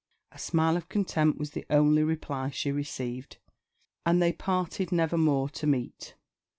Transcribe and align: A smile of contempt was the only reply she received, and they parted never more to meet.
A 0.31 0.39
smile 0.39 0.77
of 0.77 0.89
contempt 0.89 1.37
was 1.37 1.51
the 1.51 1.63
only 1.69 2.01
reply 2.03 2.49
she 2.49 2.71
received, 2.71 3.37
and 4.03 4.19
they 4.19 4.33
parted 4.33 4.91
never 4.91 5.15
more 5.15 5.47
to 5.49 5.67
meet. 5.67 6.15